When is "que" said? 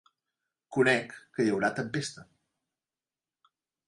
1.35-1.45